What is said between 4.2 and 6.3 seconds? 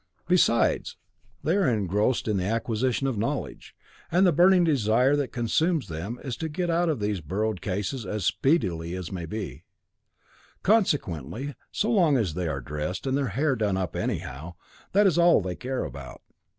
the burning desire that consumes them